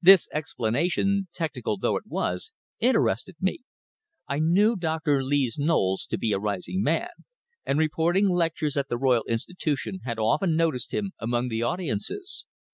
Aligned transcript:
This 0.00 0.28
explanation, 0.32 1.28
technical 1.34 1.76
though 1.76 1.98
it 1.98 2.06
was, 2.06 2.52
interested 2.80 3.36
me. 3.38 3.58
I 4.26 4.38
knew 4.38 4.76
Doctor 4.76 5.22
Lees 5.22 5.58
Knowles 5.58 6.06
to 6.06 6.16
be 6.16 6.32
a 6.32 6.38
rising 6.38 6.80
man, 6.82 7.10
and 7.66 7.76
when 7.76 7.84
reporting 7.84 8.30
lectures 8.30 8.78
at 8.78 8.88
the 8.88 8.96
Royal 8.96 9.24
Institution 9.28 10.00
had 10.04 10.18
often 10.18 10.56
noticed 10.56 10.94
him 10.94 11.12
among 11.18 11.48
the 11.48 11.62
audiences. 11.62 12.46